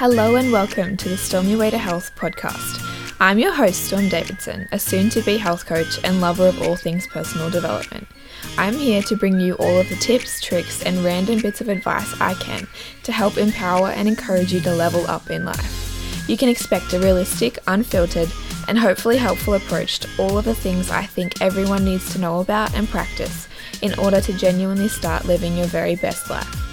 [0.00, 2.82] Hello and welcome to the Storm Your Way to Health podcast.
[3.20, 6.74] I'm your host, Storm Davidson, a soon to be health coach and lover of all
[6.74, 8.08] things personal development.
[8.56, 12.18] I'm here to bring you all of the tips, tricks, and random bits of advice
[12.18, 12.66] I can
[13.02, 16.24] to help empower and encourage you to level up in life.
[16.26, 18.32] You can expect a realistic, unfiltered,
[18.68, 22.40] and hopefully helpful approach to all of the things I think everyone needs to know
[22.40, 23.48] about and practice
[23.82, 26.69] in order to genuinely start living your very best life.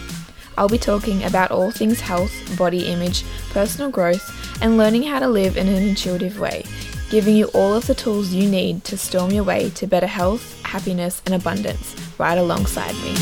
[0.58, 5.28] I'll be talking about all things health, body image, personal growth, and learning how to
[5.28, 6.66] live in an intuitive way,
[7.11, 10.60] giving you all of the tools you need to storm your way to better health,
[10.64, 13.16] happiness, and abundance right alongside me.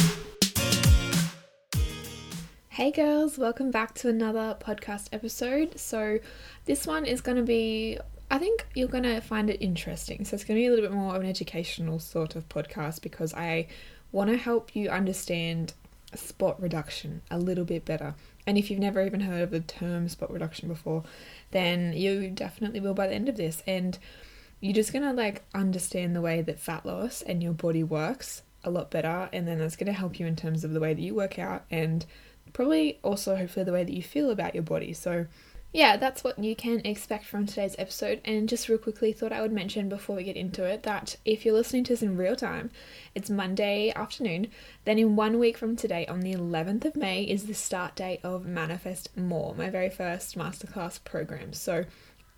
[2.69, 5.77] Hey girls, welcome back to another podcast episode.
[5.77, 6.19] So,
[6.63, 7.99] this one is going to be
[8.31, 10.23] I think you're going to find it interesting.
[10.23, 13.01] So, it's going to be a little bit more of an educational sort of podcast
[13.01, 13.67] because I
[14.13, 15.73] want to help you understand
[16.13, 18.15] spot reduction a little bit better.
[18.47, 21.03] And if you've never even heard of the term spot reduction before,
[21.51, 23.63] then you definitely will by the end of this.
[23.65, 23.97] And
[24.61, 28.69] you're just gonna like understand the way that fat loss and your body works a
[28.69, 29.29] lot better.
[29.33, 31.65] And then that's gonna help you in terms of the way that you work out
[31.69, 32.05] and
[32.53, 34.93] probably also hopefully the way that you feel about your body.
[34.93, 35.25] So
[35.75, 38.21] yeah, that's what you can expect from today's episode.
[38.23, 41.45] And just real quickly, thought I would mention before we get into it that if
[41.45, 42.71] you're listening to this in real time,
[43.13, 44.47] it's Monday afternoon.
[44.85, 48.21] Then, in one week from today, on the 11th of May, is the start date
[48.23, 51.51] of Manifest More, my very first masterclass program.
[51.51, 51.83] So,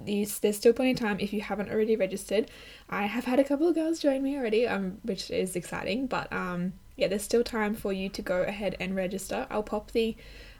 [0.02, 2.50] there's still plenty of time if you haven't already registered.
[2.90, 6.08] I have had a couple of girls join me already, um, which is exciting.
[6.08, 9.46] But um, yeah, there's still time for you to go ahead and register.
[9.50, 10.16] I'll pop the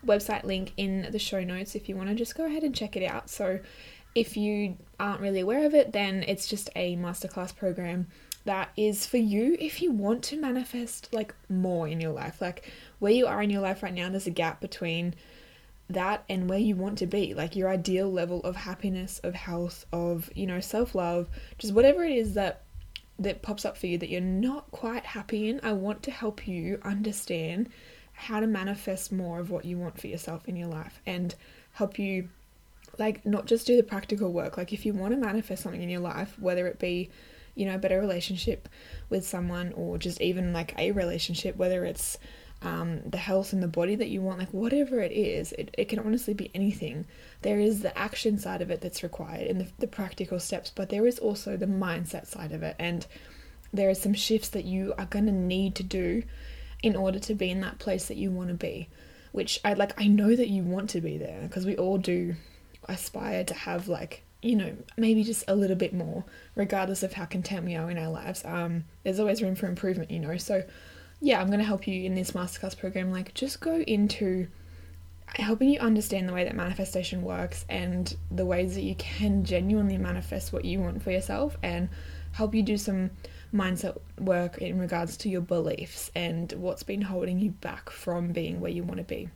[0.08, 2.96] website link in the show notes if you want to just go ahead and check
[2.96, 3.30] it out.
[3.30, 3.60] So,
[4.16, 8.08] if you aren't really aware of it, then it's just a masterclass program
[8.46, 12.42] that is for you if you want to manifest like more in your life.
[12.42, 15.14] Like where you are in your life right now, there's a gap between
[15.90, 19.86] that and where you want to be, like your ideal level of happiness, of health,
[19.94, 22.64] of, you know, self-love, just whatever it is that
[23.20, 25.60] that pops up for you that you're not quite happy in.
[25.64, 27.70] I want to help you understand
[28.18, 31.36] how to manifest more of what you want for yourself in your life and
[31.74, 32.28] help you
[32.98, 34.58] like not just do the practical work.
[34.58, 37.12] Like if you want to manifest something in your life whether it be
[37.54, 38.68] you know a better relationship
[39.12, 42.18] with someone or just even like a relationship whether it's
[42.64, 45.88] um, the health and the body that you want like whatever it is it, it
[45.88, 47.06] can honestly be anything.
[47.44, 50.90] There is the action side of it that's required and the, the practical steps but
[50.90, 52.76] there is also the mindset side of it.
[52.80, 53.06] And
[53.72, 56.24] there are some shifts that you are going to need to do
[56.84, 58.88] in order to be in that place that you want to be
[59.32, 62.36] which i like i know that you want to be there because we all do
[62.88, 66.24] aspire to have like you know maybe just a little bit more
[66.56, 68.44] regardless of how content we are in our lives.
[68.46, 70.38] Um there's always room for improvement you know?
[70.38, 70.64] So
[71.20, 74.48] yeah i'm going to help you in this masterclass program like just go into
[75.36, 79.98] helping you understand the way that manifestation works and the ways that you can genuinely
[79.98, 81.90] manifest what you want for yourself and
[82.32, 83.10] help you do some
[83.54, 88.60] mindset work in regards to your beliefs and what's been holding you back from being
[88.60, 89.30] where you want to be.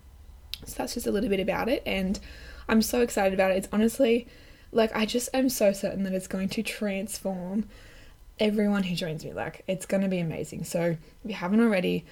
[0.65, 2.19] So that's just a little bit about it, and
[2.69, 3.57] I'm so excited about it.
[3.57, 4.27] It's honestly
[4.71, 7.67] like I just am so certain that it's going to transform
[8.39, 9.33] everyone who joins me.
[9.33, 10.63] Like it's going to be amazing.
[10.63, 10.97] So if
[11.29, 12.05] you haven't already,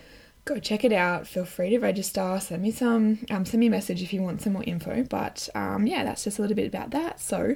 [0.46, 1.28] go check it out.
[1.28, 2.40] Feel free to register.
[2.42, 5.04] Send me some, um, send me a message if you want some more info.
[5.04, 7.20] But um, yeah, that's just a little bit about that.
[7.20, 7.56] So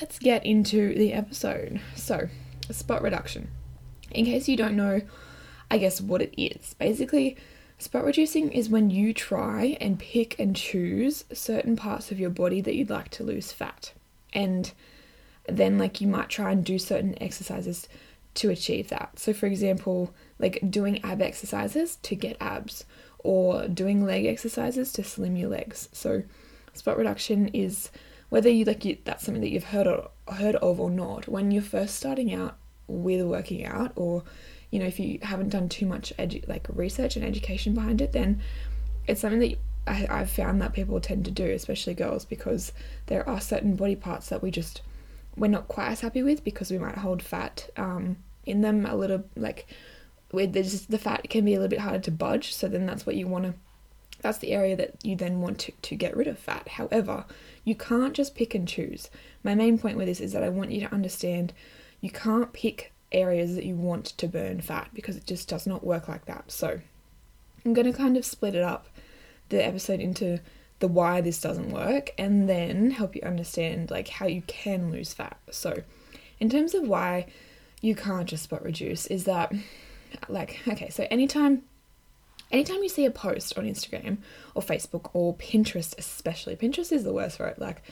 [0.00, 1.80] let's get into the episode.
[1.94, 2.28] So
[2.70, 3.50] spot reduction.
[4.10, 5.02] In case you don't know,
[5.70, 6.74] I guess what it is.
[6.74, 7.36] Basically,
[7.78, 12.60] spot reducing is when you try and pick and choose certain parts of your body
[12.60, 13.92] that you'd like to lose fat.
[14.32, 14.72] And
[15.48, 17.88] then like you might try and do certain exercises
[18.34, 19.18] to achieve that.
[19.18, 22.84] So for example, like doing ab exercises to get abs
[23.18, 25.88] or doing leg exercises to slim your legs.
[25.92, 26.22] So
[26.72, 27.90] spot reduction is
[28.28, 31.28] whether you like you, that's something that you've heard or heard of or not.
[31.28, 32.56] When you're first starting out,
[32.90, 34.22] with working out or
[34.70, 38.12] you know if you haven't done too much edu- like research and education behind it
[38.12, 38.40] then
[39.06, 42.72] it's something that I, I've found that people tend to do especially girls because
[43.06, 44.82] there are certain body parts that we just
[45.36, 48.94] we're not quite as happy with because we might hold fat um, in them a
[48.94, 49.66] little like
[50.32, 53.16] with the fat can be a little bit harder to budge so then that's what
[53.16, 53.54] you want to
[54.20, 56.68] that's the area that you then want to, to get rid of fat.
[56.68, 57.24] However
[57.64, 59.10] you can't just pick and choose.
[59.42, 61.52] My main point with this is that i want you to understand
[62.00, 65.84] you can't pick areas that you want to burn fat because it just does not
[65.84, 66.50] work like that.
[66.50, 66.80] So
[67.64, 68.88] I'm going to kind of split it up
[69.48, 70.40] the episode into
[70.78, 75.12] the why this doesn't work and then help you understand like how you can lose
[75.12, 75.38] fat.
[75.50, 75.82] So
[76.38, 77.26] in terms of why
[77.82, 79.52] you can't just spot reduce is that
[80.28, 81.62] like okay, so anytime
[82.50, 84.18] anytime you see a post on Instagram
[84.54, 87.58] or Facebook or Pinterest, especially, Pinterest is the worst for it.
[87.58, 87.82] Like,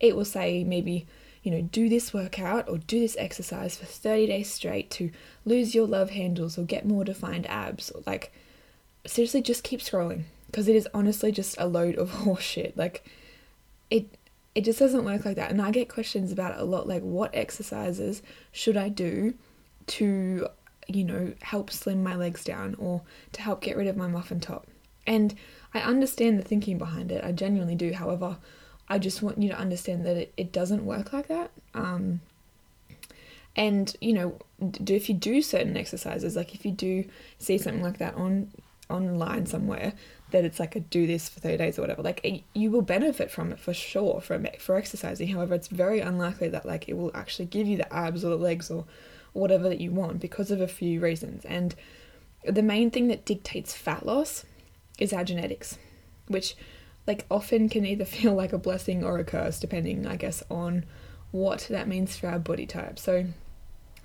[0.00, 1.06] it will say maybe,
[1.48, 5.10] you know, do this workout or do this exercise for 30 days straight to
[5.46, 7.88] lose your love handles or get more defined abs.
[7.90, 8.34] Or like,
[9.06, 12.76] seriously, just keep scrolling because it is honestly just a load of horseshit.
[12.76, 13.02] Like,
[13.90, 14.18] it.
[14.54, 15.50] It just doesn't work like that.
[15.50, 19.34] And I get questions about it a lot like, what exercises should I do
[19.86, 20.48] to
[20.88, 23.02] you know, help slim my legs down or
[23.32, 24.66] to help get rid of my muffin top.
[25.06, 25.34] And
[25.72, 27.92] I understand the thinking behind it, I genuinely do.
[27.92, 28.38] However,
[28.88, 31.50] I just want you to understand that it, it doesn't work like that.
[31.74, 32.20] Um,
[33.56, 37.04] and you know, if you do certain exercises, like if you do
[37.38, 38.50] see something like that on
[38.88, 39.92] online somewhere,
[40.30, 43.30] that it's like a do this for 30 days or whatever like you will benefit
[43.30, 47.10] from it for sure for for exercising however it's very unlikely that like it will
[47.14, 48.84] actually give you the abs or the legs or
[49.32, 51.44] whatever that you want because of a few reasons.
[51.44, 51.74] And
[52.44, 54.44] the main thing that dictates fat loss
[54.98, 55.78] is our genetics,
[56.26, 56.56] which
[57.08, 60.84] like often can either feel like a blessing or a curse depending, I guess, on
[61.32, 62.98] what that means for our body type.
[62.98, 63.26] So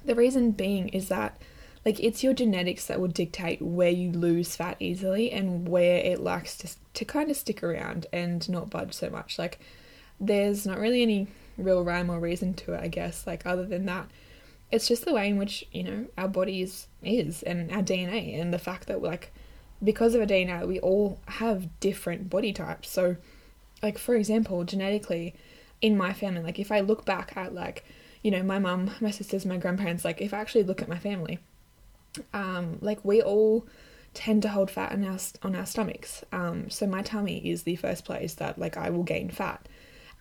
[0.04, 1.40] the reason being is that
[1.86, 6.22] like it's your genetics that will dictate where you lose fat easily and where it
[6.22, 9.38] likes to to kind of stick around and not budge so much.
[9.38, 9.60] Like
[10.20, 11.28] there's not really any
[11.58, 13.28] real rhyme or reason to it, I guess.
[13.28, 14.10] Like other than that,
[14.72, 18.54] it's just the way in which you know our bodies is and our DNA and
[18.54, 19.34] the fact that like
[19.84, 22.90] because of our DNA we all have different body types.
[22.90, 23.18] So
[23.82, 25.36] like for example, genetically
[25.82, 27.86] in my family, like if I look back at like
[28.22, 31.00] you know my mum, my sisters, my grandparents, like if I actually look at my
[31.00, 31.40] family,
[32.34, 33.68] um, like we all
[34.14, 36.24] tend to hold fat on our on our stomachs.
[36.32, 39.68] Um, so my tummy is the first place that like I will gain fat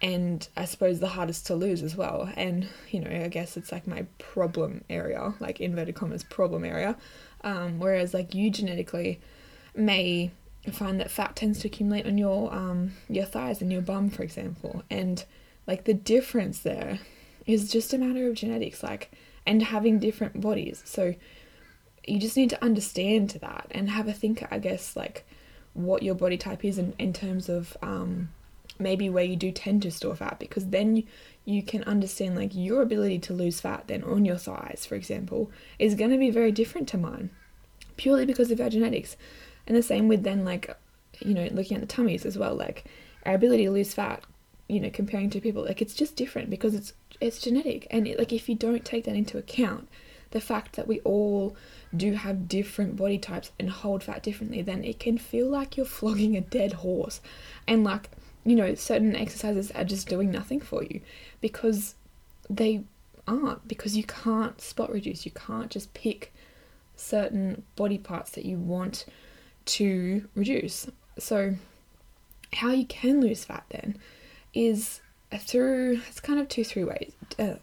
[0.02, 2.28] and I suppose the hardest to lose as well.
[2.36, 6.96] And you know, I guess it's like my problem area, like inverted commas problem area.
[7.44, 9.20] Um, whereas like you genetically
[9.74, 10.30] may
[10.70, 14.22] find that fat tends to accumulate on your um your thighs and your bum, for
[14.22, 15.24] example, and
[15.66, 16.98] like the difference there
[17.46, 19.10] is just a matter of genetics, like
[19.46, 20.82] and having different bodies.
[20.84, 21.14] So
[22.06, 25.24] you just need to understand that and have a think, I guess, like
[25.74, 28.28] what your body type is in, in terms of um
[28.78, 31.04] maybe where you do tend to store fat because then you,
[31.44, 35.50] you can understand like your ability to lose fat then on your thighs for example
[35.78, 37.30] is going to be very different to mine
[37.96, 39.16] purely because of our genetics
[39.66, 40.76] and the same with then like
[41.20, 42.84] you know looking at the tummies as well like
[43.24, 44.22] our ability to lose fat
[44.68, 48.18] you know comparing to people like it's just different because it's it's genetic and it,
[48.18, 49.88] like if you don't take that into account
[50.30, 51.54] the fact that we all
[51.94, 55.86] do have different body types and hold fat differently then it can feel like you're
[55.86, 57.20] flogging a dead horse
[57.66, 58.08] and like
[58.44, 61.00] you know, certain exercises are just doing nothing for you
[61.40, 61.94] because
[62.50, 62.82] they
[63.26, 65.24] aren't, because you can't spot reduce.
[65.24, 66.32] You can't just pick
[66.96, 69.06] certain body parts that you want
[69.66, 70.88] to reduce.
[71.18, 71.54] So,
[72.54, 73.98] how you can lose fat then
[74.54, 75.00] is
[75.38, 77.54] through it's kind of two three ways uh,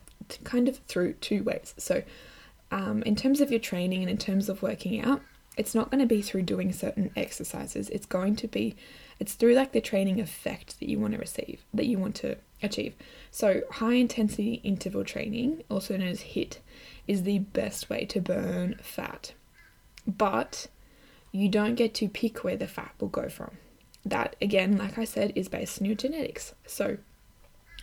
[0.43, 2.01] kind of through two ways so
[2.71, 5.21] um, in terms of your training and in terms of working out
[5.55, 8.75] it's not going to be through doing certain exercises it's going to be
[9.19, 12.37] it's through like the training effect that you want to receive, that you want to
[12.63, 12.95] achieve.
[13.31, 16.59] So, high intensity interval training, also known as HIIT
[17.05, 19.33] is the best way to burn fat.
[20.07, 20.67] But
[21.31, 23.51] you don't get to pick where the fat will go from.
[24.05, 26.54] That, again, like I said, is based on your genetics.
[26.65, 26.97] So,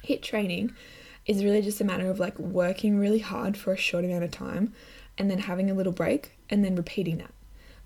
[0.04, 0.72] HIIT training
[1.26, 4.30] is really just a matter of like working really hard for a short amount of
[4.30, 4.72] time
[5.18, 7.32] and then having a little break and then repeating that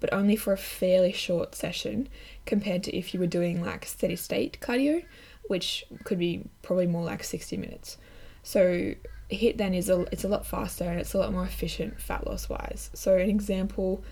[0.01, 2.09] but only for a fairly short session
[2.47, 5.05] compared to if you were doing like steady state cardio,
[5.47, 7.99] which could be probably more like 60 minutes.
[8.43, 8.95] So
[9.31, 12.27] HIIT then is a it's a lot faster and it's a lot more efficient fat
[12.27, 12.91] loss wise.
[12.95, 14.03] So an example,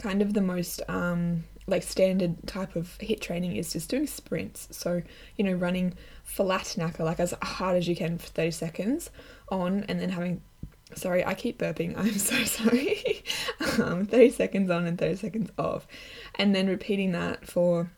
[0.00, 4.68] kind of the most um, like standard type of HIIT training is just doing sprints.
[4.70, 5.02] So
[5.36, 9.10] you know running flat knacker like as hard as you can for 30 seconds
[9.48, 10.42] on, and then having
[10.94, 11.94] Sorry, I keep burping.
[11.96, 13.22] I'm so sorry.
[13.82, 15.86] um, 30 seconds on and 30 seconds off.
[16.34, 17.90] And then repeating that for,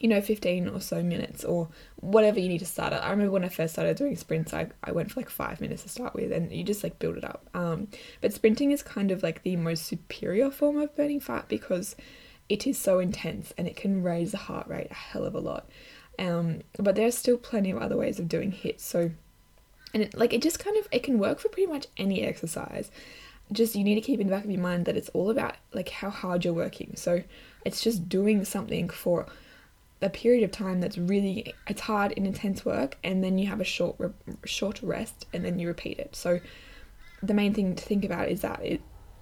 [0.00, 3.04] you know, 15 or so minutes or whatever you need to start at.
[3.04, 5.82] I remember when I first started doing sprints, I, I went for like five minutes
[5.82, 7.48] to start with and you just like build it up.
[7.52, 7.88] Um,
[8.22, 11.96] but sprinting is kind of like the most superior form of burning fat because
[12.48, 15.40] it is so intense and it can raise the heart rate a hell of a
[15.40, 15.68] lot.
[16.18, 18.80] Um, but are still plenty of other ways of doing HIITs.
[18.80, 19.10] So
[19.92, 22.90] and it, like it just kind of it can work for pretty much any exercise
[23.52, 25.56] just you need to keep in the back of your mind that it's all about
[25.72, 27.22] like how hard you're working so
[27.64, 29.26] it's just doing something for
[30.02, 33.60] a period of time that's really it's hard and intense work and then you have
[33.60, 33.96] a short
[34.44, 36.40] short rest and then you repeat it so
[37.22, 38.80] the main thing to think about is that it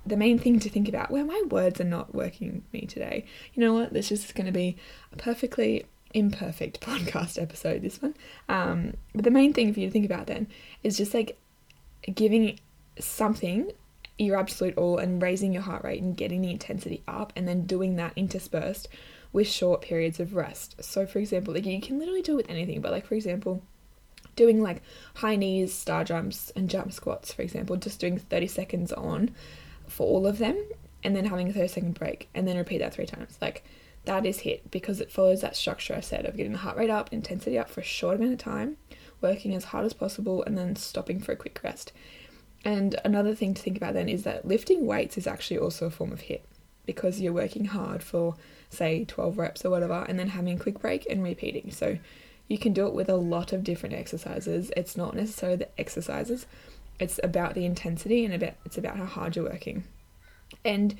[0.09, 3.27] the main thing to think about, well, my words are not working me today.
[3.55, 3.93] You know what?
[3.93, 4.77] This is going to be
[5.13, 8.15] a perfectly imperfect podcast episode, this one.
[8.49, 10.49] Um, but the main thing for you to think about then
[10.83, 11.39] is just like
[12.15, 12.59] giving
[12.99, 13.71] something
[14.19, 17.67] your absolute all and raising your heart rate and getting the intensity up and then
[17.67, 18.89] doing that interspersed
[19.33, 20.83] with short periods of rest.
[20.83, 23.63] So, for example, like you can literally do it with anything, but like, for example,
[24.37, 24.83] doing like
[25.17, 29.31] high knees, star jumps, and jump squats, for example, just doing 30 seconds on
[29.87, 30.63] for all of them
[31.03, 33.39] and then having a 30 second break and then repeat that three times.
[33.41, 33.65] Like
[34.05, 36.91] that is HIIT because it follows that structure I said of getting the heart rate
[36.91, 38.77] up, intensity up for a short amount of time,
[39.21, 41.93] working as hard as possible, and then stopping for a quick rest.
[42.65, 45.91] And another thing to think about then is that lifting weights is actually also a
[45.91, 46.41] form of HIIT
[46.88, 48.35] because you're working hard for,
[48.71, 51.71] say, 12 reps or whatever, and then having a quick break and repeating.
[51.71, 51.99] So
[52.49, 54.73] you can do it with a lot of different exercises.
[54.75, 56.47] It's not necessarily the exercises,
[56.99, 59.85] it's about the intensity and about it's about how hard you're working.
[60.64, 60.97] And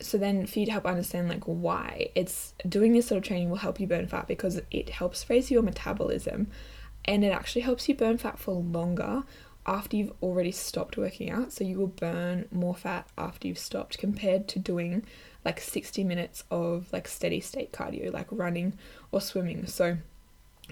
[0.00, 3.50] so then for you to help understand like why it's doing this sort of training
[3.50, 6.48] will help you burn fat because it helps raise your metabolism
[7.04, 9.24] and it actually helps you burn fat for longer
[9.66, 13.98] after you've already stopped working out so you will burn more fat after you've stopped
[13.98, 15.04] compared to doing
[15.44, 18.72] like 60 minutes of like steady state cardio like running
[19.10, 19.66] or swimming.
[19.66, 19.98] So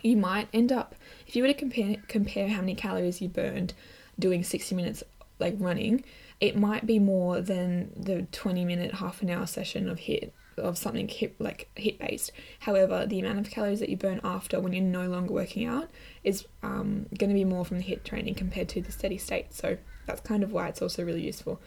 [0.03, 0.95] you might end up
[1.27, 3.75] if you were to compare compare how many calories you burned
[4.19, 5.03] doing 60 minutes
[5.39, 6.05] like running
[6.41, 10.77] it might be more than the 20 minute half an hour session of HIIT of
[10.77, 14.73] something HIIT like HIIT based however the amount of calories that you burn after when
[14.73, 15.91] you're no longer working out
[16.25, 19.53] is um, going to be more from the HIIT training compared to the steady state
[19.55, 21.61] so that's kind of why it's also really useful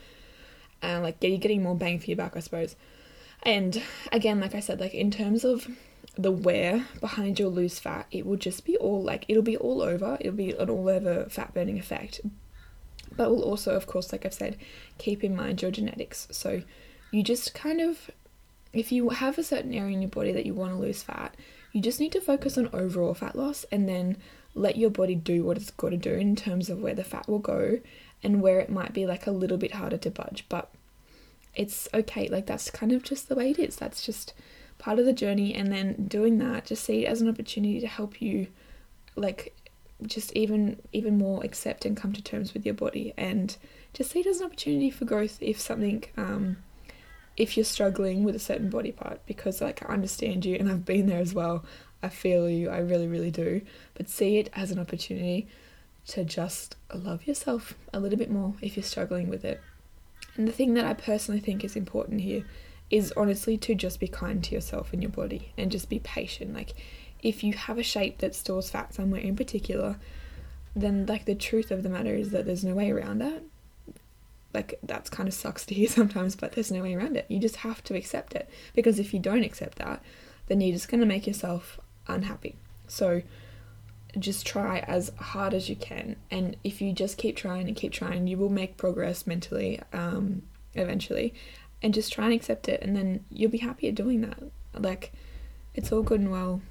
[0.82, 2.76] and uh, like you're getting more bang for your buck i suppose
[3.44, 5.68] and again like i said like in terms of
[6.18, 9.82] the wear behind your loose fat, it will just be all like it'll be all
[9.82, 10.18] over.
[10.20, 12.22] It'll be an all over fat burning effect.
[13.16, 14.58] But we'll also, of course, like I've said,
[14.98, 16.28] keep in mind your genetics.
[16.32, 16.64] So
[17.12, 18.10] you just kind of
[18.74, 21.36] if you have a certain area in your body that you want to lose fat,
[21.72, 24.18] you just need to focus on overall fat loss and then
[24.56, 27.28] let your body do what it's got to do in terms of where the fat
[27.28, 27.80] will go
[28.24, 30.46] and where it might be like a little bit harder to budge.
[30.50, 30.72] But
[31.56, 33.76] it's okay, like that's kind of just the way it is.
[33.76, 34.34] That's just
[34.80, 37.88] part of the journey and then doing that just see it as an opportunity to
[37.88, 38.48] help you
[39.16, 39.56] like
[40.08, 43.58] just even even more accept and come to terms with your body and
[43.94, 46.58] just see it as an opportunity for growth if something um
[47.36, 50.86] if you're struggling with a certain body part because like I understand you and I've
[50.86, 51.66] been there as well.
[52.02, 52.70] I feel you.
[52.70, 53.62] I really really do.
[53.96, 55.48] But see it as an opportunity
[56.08, 59.62] to just love yourself a little bit more if you're struggling with it.
[60.36, 62.46] And the thing that I personally think is important here
[62.90, 66.54] is honestly to just be kind to yourself and your body and just be patient.
[66.54, 66.74] Like,
[67.24, 69.98] if you have a shape that stores fat somewhere in particular,
[70.76, 73.42] then like the truth of the matter is that there's no way around that.
[74.54, 77.26] Like that's kind of sucks to hear sometimes, but there's no way around it.
[77.30, 80.04] You just have to accept it because if you don't accept that,
[80.48, 82.56] then you're just going to make yourself unhappy.
[82.88, 83.22] So
[84.20, 87.92] just try as hard as you can and if you just keep trying and keep
[87.92, 90.44] trying you will make progress mentally um,
[90.76, 91.34] eventually
[91.82, 94.38] and just try and accept it and then you'll be happy at doing that
[94.78, 95.12] like
[95.74, 96.62] it's all good and well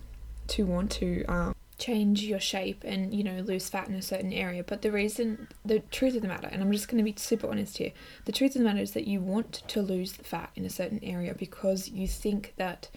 [0.52, 4.32] to want to um, change your shape and you know lose fat in a certain
[4.32, 7.14] area but the reason the truth of the matter and i'm just going to be
[7.18, 7.92] super honest here
[8.25, 10.71] the truth of the matter is that you want to lose the fat in a
[10.71, 12.88] certain area because you think that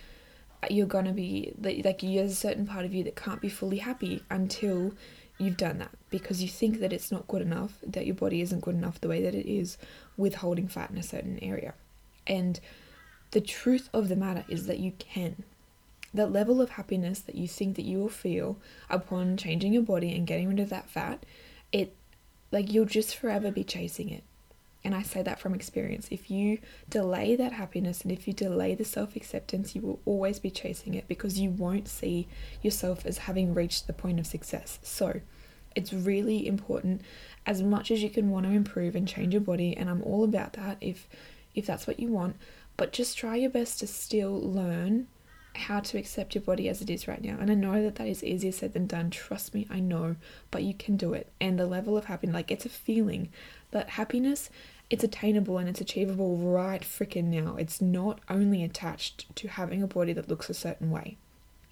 [0.69, 3.77] you're going to be like there's a certain part of you that can't be fully
[3.77, 4.93] happy until
[5.37, 8.61] you've done that because you think that it's not good enough that your body isn't
[8.61, 9.77] good enough the way that it is
[10.17, 11.73] withholding fat in a certain area
[12.27, 12.59] and
[13.35, 15.43] the truth of the matter is that you can.
[16.15, 18.57] That level of happiness that you think that you will feel
[18.89, 21.25] upon changing your body and getting rid of that fat,
[21.71, 21.93] it
[22.51, 24.23] like you'll just forever be chasing it.
[24.85, 26.07] And I say that from experience.
[26.11, 30.39] If you delay that happiness and if you delay the self acceptance, you will always
[30.39, 32.27] be chasing it because you won't see
[32.61, 34.79] yourself as having reached the point of success.
[34.83, 35.21] So
[35.75, 37.01] it's really important
[37.45, 39.75] as much as you can want to improve and change your body.
[39.75, 40.77] And I'm all about that.
[40.79, 41.09] If
[41.53, 42.37] if that's what you want,
[42.77, 45.07] but just try your best to still learn
[45.55, 47.37] how to accept your body as it is right now.
[47.39, 49.09] And I know that that is easier said than done.
[49.09, 50.15] Trust me, I know,
[50.51, 51.31] but you can do it.
[51.39, 53.29] And the level of happiness, like it's a feeling
[53.71, 54.49] that happiness,
[54.89, 57.55] it's attainable and it's achievable right freaking now.
[57.57, 61.17] It's not only attached to having a body that looks a certain way.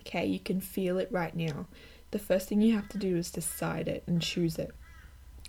[0.02, 1.68] Okay, you can feel it right now.
[2.12, 4.74] The first thing you have to do is decide it and choose it.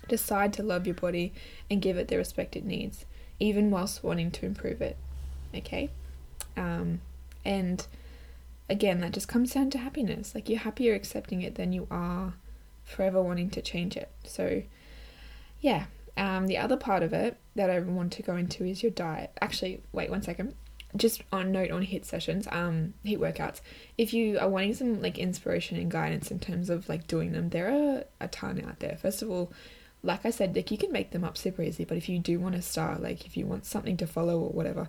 [0.07, 1.33] Decide to love your body
[1.69, 3.05] and give it the respect it needs
[3.39, 4.97] even whilst wanting to improve it.
[5.53, 5.89] Okay?
[6.55, 7.01] Um,
[7.43, 7.85] and
[8.69, 10.33] again, that just comes down to happiness.
[10.35, 12.33] Like, you're happier accepting it than you are
[12.83, 14.11] forever wanting to change it.
[14.23, 14.63] So,
[15.59, 15.85] yeah.
[16.17, 19.31] um, the other part of it that I want to go into is your diet.
[19.41, 20.55] Actually, wait one second.
[20.95, 23.59] Just on note on HIIT sessions, um, HIIT workouts.
[23.97, 27.49] If you are wanting some like inspiration and guidance in terms of like doing them,
[27.49, 28.97] there are a ton out there.
[29.01, 29.51] First of all,
[30.03, 31.83] like I said, like you can make them up super easy.
[31.83, 34.51] But if you do want to start, like if you want something to follow or
[34.51, 34.87] whatever,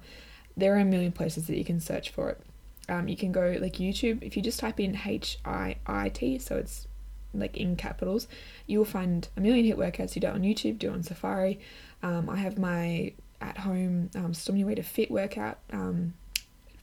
[0.57, 2.41] there are a million places that you can search for it.
[2.89, 4.23] Um, you can go like YouTube.
[4.23, 6.87] If you just type in H I I T, so it's
[7.35, 8.29] like in capitals,
[8.67, 11.59] you will find a million HIIT workouts you do on YouTube, do on Safari.
[12.03, 16.15] Um, I have my at home um, Storm Your Way to Fit workout um,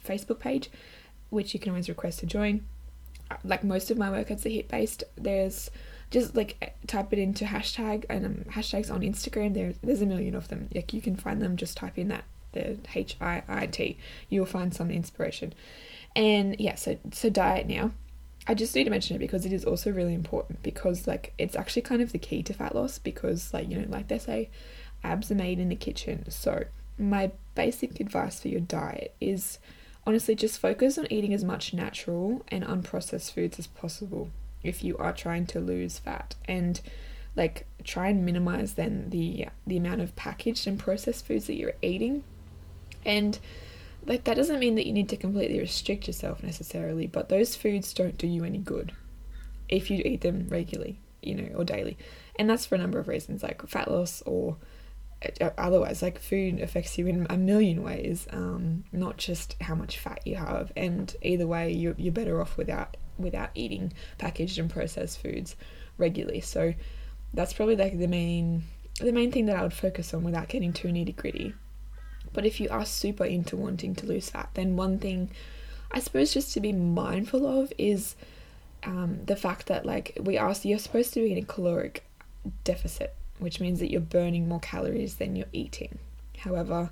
[0.05, 0.69] Facebook page,
[1.29, 2.65] which you can always request to join.
[3.31, 5.03] Uh, like most of my workouts are HIIT based.
[5.15, 5.71] There's
[6.11, 9.53] just like type it into hashtag and um, hashtags on Instagram.
[9.53, 10.69] There, there's a million of them.
[10.75, 11.55] Like you can find them.
[11.57, 13.97] Just type in that the H I I T.
[14.29, 15.53] You'll find some inspiration.
[16.15, 17.91] And yeah, so so diet now.
[18.45, 21.55] I just need to mention it because it is also really important because like it's
[21.55, 24.49] actually kind of the key to fat loss because like you know like they say
[25.03, 26.29] abs are made in the kitchen.
[26.29, 26.65] So
[26.97, 29.59] my basic advice for your diet is
[30.05, 34.29] honestly just focus on eating as much natural and unprocessed foods as possible
[34.61, 36.81] if you are trying to lose fat and
[37.35, 41.73] like try and minimize then the the amount of packaged and processed foods that you're
[41.81, 42.23] eating
[43.05, 43.39] and
[44.05, 47.93] like that doesn't mean that you need to completely restrict yourself necessarily, but those foods
[47.93, 48.91] don't do you any good
[49.69, 51.97] if you eat them regularly, you know, or daily.
[52.37, 54.57] And that's for a number of reasons, like fat loss or
[55.39, 59.99] uh, otherwise like food affects you in a million ways um, not just how much
[59.99, 60.71] fat you have.
[60.75, 65.55] And either way you're, you're better off without without eating packaged and processed foods
[65.97, 66.41] regularly.
[66.41, 66.73] So
[67.33, 68.63] that's probably like the main
[68.99, 71.53] the main thing that I would focus on without getting too nitty gritty
[72.33, 75.29] but if you are super into wanting to lose fat, then one thing
[75.91, 78.15] I suppose just to be mindful of is
[78.83, 82.05] um, the fact that like we are you're supposed to be in a caloric
[82.63, 85.99] deficit, which means that you're burning more calories than you're eating.
[86.39, 86.89] However,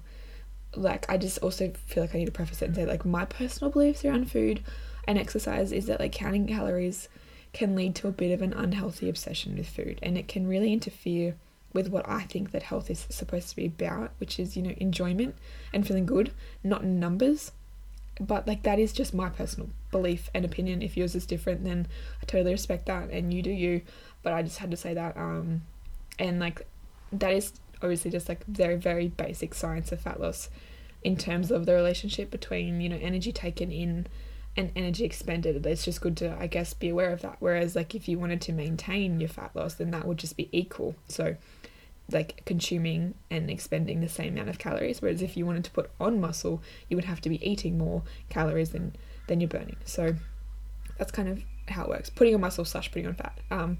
[0.75, 3.25] like I just also feel like I need to preface it and say like my
[3.25, 4.63] personal beliefs around food
[5.07, 7.10] and exercise is that like counting calories
[7.53, 10.71] can lead to a bit of an unhealthy obsession with food and it can really
[10.71, 11.36] interfere
[11.73, 14.73] with what I think that health is supposed to be about, which is, you know,
[14.77, 15.36] enjoyment
[15.73, 16.31] and feeling good,
[16.63, 17.51] not numbers.
[18.19, 20.81] But like that is just my personal belief and opinion.
[20.81, 21.88] If yours is different, then
[22.21, 23.81] I totally respect that and you do you.
[24.21, 25.17] But I just had to say that.
[25.17, 25.63] Um
[26.19, 26.67] and like
[27.12, 30.49] that is obviously just like very, very basic science of fat loss
[31.03, 34.07] in terms of the relationship between, you know, energy taken in
[34.55, 35.65] and energy expended.
[35.65, 37.38] It's just good to, I guess, be aware of that.
[37.39, 40.49] Whereas, like, if you wanted to maintain your fat loss, then that would just be
[40.51, 40.95] equal.
[41.07, 41.38] So,
[42.13, 45.02] like consuming and expending the same amount of calories.
[45.02, 48.04] Whereas if you wanted to put on muscle, you would have to be eating more
[48.30, 48.95] calories than
[49.28, 49.78] than you're burning.
[49.86, 50.15] So
[50.97, 52.10] that's kind of how it works.
[52.10, 53.39] Putting on muscle slash putting on fat.
[53.50, 53.78] Um,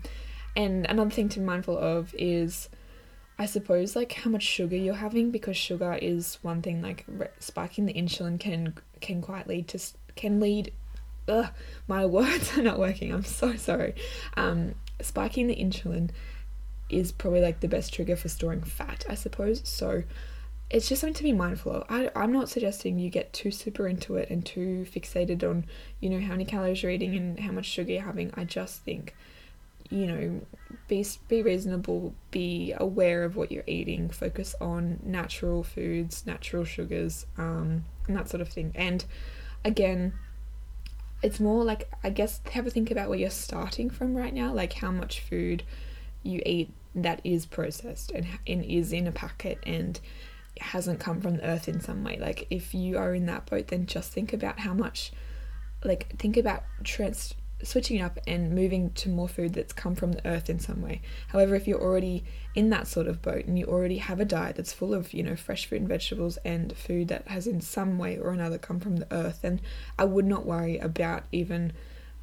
[0.56, 2.70] and another thing to be mindful of is,
[3.39, 6.82] I suppose, like how much sugar you're having because sugar is one thing.
[6.82, 7.06] Like
[7.39, 9.80] spiking the insulin can can quite lead to
[10.15, 10.74] can lead.
[11.28, 11.48] Ugh,
[11.88, 13.13] my words are not working.
[13.13, 13.96] I'm so sorry.
[14.36, 16.10] Um, spiking the insulin
[16.91, 19.62] is probably like the best trigger for storing fat, I suppose.
[19.63, 20.04] So
[20.71, 21.84] it's just something to be mindful of.
[21.89, 25.65] I, I'm not suggesting you get too super into it and too fixated on,
[25.99, 28.32] you know, how many calories you're eating and how much sugar you're having.
[28.36, 29.13] I just think,
[29.89, 30.41] you know,
[30.88, 37.25] be be reasonable, be aware of what you're eating, focus on natural foods, natural sugars,
[37.38, 38.71] um, and that sort of thing.
[38.73, 39.04] And
[39.65, 40.13] again,
[41.21, 44.54] it's more like I guess have a think about where you're starting from right now,
[44.54, 45.63] like how much food
[46.23, 49.99] you eat that is processed and, and is in a packet and
[50.60, 52.17] hasn't come from the earth in some way.
[52.19, 55.12] Like if you are in that boat, then just think about how much,
[55.84, 60.27] like think about trans switching up and moving to more food that's come from the
[60.27, 61.01] earth in some way.
[61.27, 62.23] However, if you're already
[62.56, 65.23] in that sort of boat and you already have a diet that's full of, you
[65.23, 68.80] know, fresh fruit and vegetables and food that has in some way or another come
[68.80, 69.62] from the earth, then
[69.97, 71.73] I would not worry about even,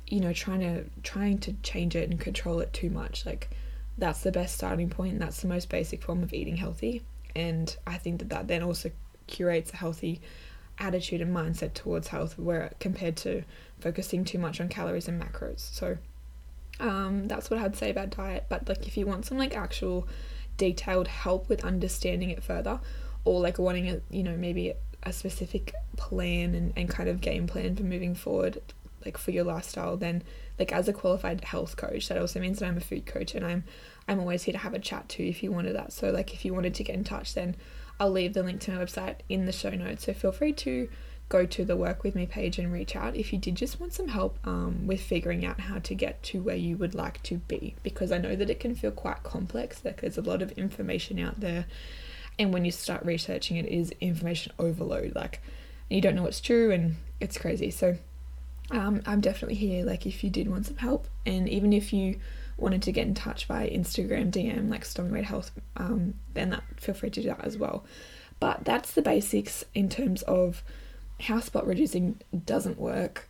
[0.06, 3.24] you know, trying to trying to change it and control it too much.
[3.24, 3.50] Like
[3.98, 7.02] that's the best starting point that's the most basic form of eating healthy.
[7.36, 8.90] And i think that that then also
[9.26, 10.20] curates a healthy
[10.78, 13.42] attitude and mindset towards health where compared to
[13.80, 15.60] focusing too much on calories and macros.
[15.60, 15.98] So
[16.80, 18.46] um, that's what i'd say about diet.
[18.48, 20.08] But like if you want some like actual
[20.56, 22.80] detailed help with understanding it further
[23.24, 27.46] or like wanting a you know maybe a specific plan and, and kind of game
[27.46, 28.60] plan for moving forward
[29.04, 30.22] like for your lifestyle then
[30.58, 33.44] like as a qualified health coach that also means that i'm a food coach and
[33.44, 33.64] i'm
[34.08, 35.92] i'm always here to have a chat too if you wanted that.
[35.92, 37.54] So like if you wanted to get in touch then
[38.00, 40.06] i'll leave the link to my website in the show notes.
[40.06, 40.88] So feel free to
[41.28, 43.92] go to the work with me page and reach out if you did just want
[43.92, 47.36] some help um, with figuring out how to get to where you would like to
[47.36, 47.74] be.
[47.82, 51.18] Because I know that it can feel quite complex like there's a lot of information
[51.18, 51.66] out there
[52.38, 55.14] and when you start researching it is information overload.
[55.14, 55.42] Like
[55.90, 57.70] you don't know what's true and it's crazy.
[57.70, 57.98] So
[58.70, 62.18] um, I'm definitely here like if you did want some help and even if you
[62.56, 66.94] wanted to get in touch by Instagram DM like Weight Health um, then that feel
[66.94, 67.84] free to do that as well.
[68.40, 70.62] But that's the basics in terms of
[71.20, 73.28] how spot reducing doesn't work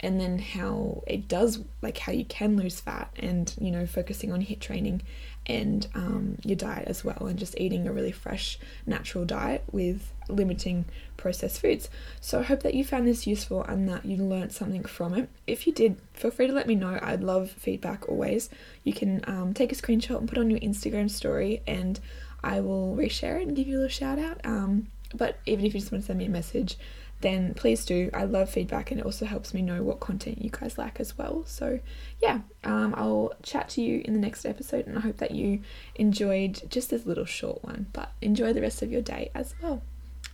[0.00, 4.32] and then how it does like how you can lose fat and you know focusing
[4.32, 5.02] on HIIT training
[5.46, 10.12] and um, your diet as well and just eating a really fresh natural diet with
[10.28, 10.84] limiting
[11.16, 11.88] processed foods.
[12.20, 15.28] So i hope that you found this useful and that you learned something from it.
[15.46, 16.98] If you did feel free to let me know.
[17.00, 18.48] I'd love feedback always.
[18.84, 22.00] You can um, take a screenshot and put on your instagram story and
[22.42, 25.74] i will reshare it and give you a little shout out um, but even if
[25.74, 26.76] you just want to send me a message
[27.20, 28.10] then please do.
[28.12, 31.16] I love feedback and it also helps me know what content you guys like as
[31.16, 31.44] well.
[31.46, 31.80] So,
[32.20, 35.60] yeah, um, I'll chat to you in the next episode and I hope that you
[35.94, 39.82] enjoyed just this little short one, but enjoy the rest of your day as well.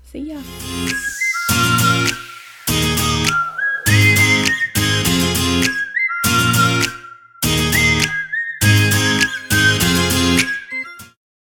[0.03, 0.43] See ya.